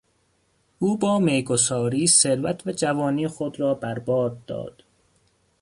[0.79, 4.83] او با میگساری ثروت و جوانی خود را بر باد داد.